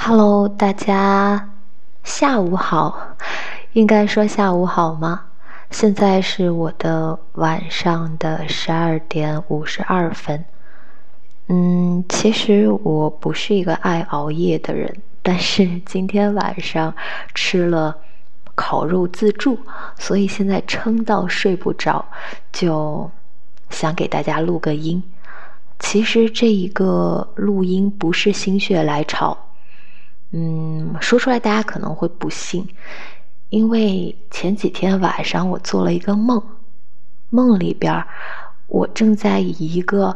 [0.00, 1.50] Hello，大家
[2.04, 3.16] 下午好，
[3.72, 5.24] 应该说下午好吗？
[5.72, 10.42] 现在是我的晚上的十二点五十二分。
[11.48, 16.94] 嗯，其实我不是一个爱熬夜的人，但是今天晚上
[17.34, 17.94] 吃了
[18.54, 19.58] 烤肉自助，
[19.98, 22.02] 所以现在撑到睡不着，
[22.52, 23.10] 就
[23.68, 25.02] 想给大家录个音。
[25.80, 29.36] 其实这一个录音不是心血来潮，
[30.30, 32.68] 嗯，说出来大家可能会不信，
[33.48, 36.42] 因为前几天晚上我做了一个梦，
[37.30, 38.04] 梦里边
[38.66, 40.14] 我正在以一个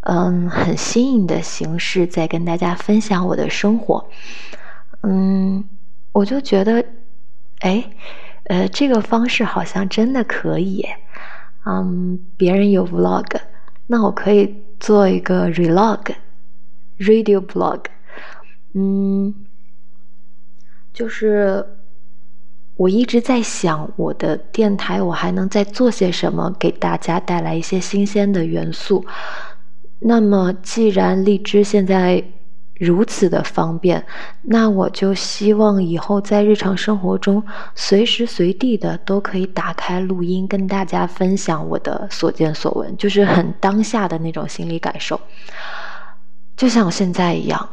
[0.00, 4.08] 嗯很新颖的形式在跟大家分享我的生活，
[5.02, 5.64] 嗯，
[6.12, 6.84] 我就觉得，
[7.60, 7.84] 哎，
[8.44, 10.86] 呃，这个方式好像真的可以，
[11.64, 13.26] 嗯，别人有 vlog，
[13.86, 14.62] 那我可以。
[14.82, 17.84] 做一个 relog，radio blog，
[18.74, 19.32] 嗯，
[20.92, 21.64] 就是
[22.76, 29.04] 我一直在想，我的电台我还能再做些什么，给大家带来一些新鲜的元素。
[29.98, 32.22] 那么，既然荔枝现在。
[32.78, 34.04] 如此的方便，
[34.40, 37.40] 那我就希望以后在日常生活中，
[37.76, 45.20] 随时随地的都可以打开录音，跟大家分享我的所见所闻，就是很当下的那种心理感受。
[46.56, 47.68] 就像我现在一样，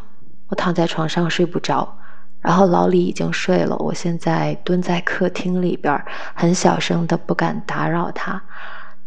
[0.50, 1.98] 我躺在床上睡不着，
[2.42, 8.42] 然后老李已经睡了，我现在蹲在客厅里边，很小声的，不敢打扰他。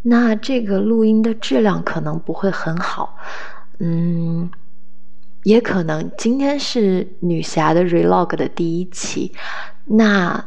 [0.02, 3.16] 那这个录音的质量可能不会很好，
[3.78, 4.50] 嗯。
[5.44, 9.32] 也可能今天是女侠的 relog 的第一期，
[9.86, 10.44] 那，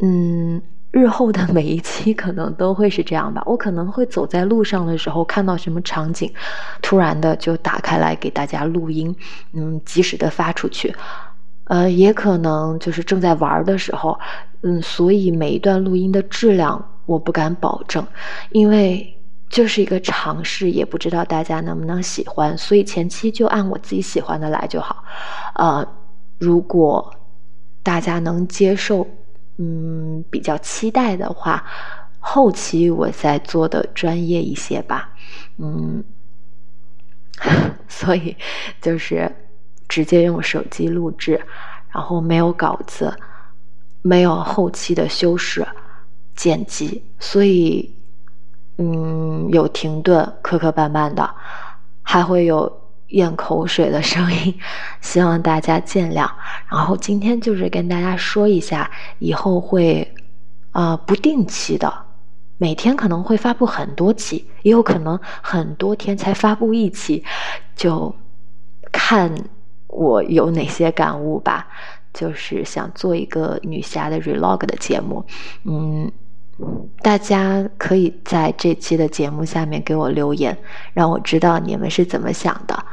[0.00, 3.42] 嗯，日后的每一期可能都会是这样吧。
[3.44, 6.32] 我可能会走在路上的时候看到什么场景，
[6.80, 9.14] 突然的就打开来给大家录音，
[9.52, 10.96] 嗯，及时的发出去。
[11.72, 14.18] 呃，也可能就是正在玩的时候，
[14.60, 18.06] 嗯，所以每一段录音的质量我不敢保证，
[18.50, 19.08] 因为。
[19.52, 25.04] 就是一个尝试，也不知道大家能不能喜欢，所以前期就按我自己喜欢的来就好。
[25.56, 25.86] 呃，
[26.38, 27.14] 如果
[27.82, 29.06] 大家能接受，
[29.58, 31.62] 嗯，比较期待的话，
[32.18, 35.10] 后期我再做的专业一些吧。
[35.58, 36.02] 嗯，
[37.88, 38.34] 所以
[38.80, 39.30] 就是
[39.92, 41.38] 直接用手机录制，
[41.90, 43.14] 然后没有稿子，
[44.00, 45.66] 没有后期的修饰、
[46.34, 47.94] 剪辑，所以。
[48.78, 51.30] 嗯，有停顿、磕磕绊绊的，
[52.02, 54.58] 还会有咽口水的声音，
[55.02, 56.26] 希望大家见谅。
[56.70, 60.10] 然后今天就是跟大家说一下，以后会
[60.72, 61.92] 啊不定期的，
[62.56, 67.22] 每天可能会发布很多期，也有可能很多天才发布一期，
[67.76, 68.12] 就
[68.90, 69.30] 看
[69.92, 71.68] 我有哪些感悟吧。
[72.12, 75.24] 就是想做一个女侠的 relog 的节目，
[75.64, 76.10] 嗯。
[77.00, 80.56] 大家可以在这期的节目下面给我留言，
[80.92, 82.84] 让我知道你们是怎么想的。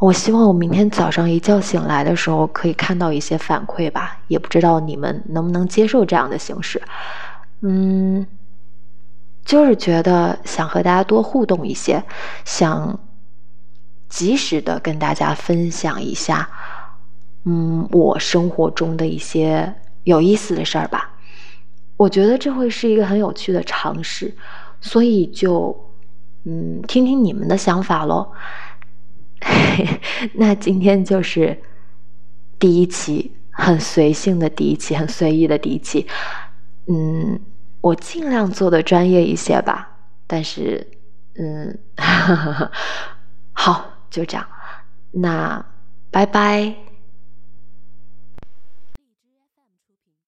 [0.00, 6.82] 我希望我明天早上一觉醒来的时候可以看到一些反馈吧，也不知道你们能不能接受这样的形式。
[7.62, 8.26] 嗯，
[9.44, 12.02] 就是觉得想和大家多互动一些，
[12.44, 12.98] 想
[14.08, 16.48] 及时的跟大家分享一下，
[17.44, 19.74] 嗯，我生活中的一些
[20.04, 21.10] 有意思的事儿吧。
[21.96, 24.32] 我觉得这会是一个很有趣的尝试，
[24.80, 25.76] 所以就，
[26.44, 28.30] 嗯，听听你们的想法喽。
[30.34, 31.56] 那今天就是
[32.58, 36.06] 第一期，很随性的第一期，很随意的第一期。
[36.86, 37.38] 嗯，
[37.80, 39.90] 我尽量做的专业一些吧，
[40.26, 40.86] 但是，
[41.34, 41.78] 嗯，
[44.10, 44.46] 就这样。
[45.10, 45.64] 那
[46.10, 46.97] 拜拜。